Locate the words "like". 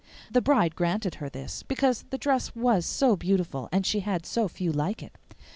4.71-5.03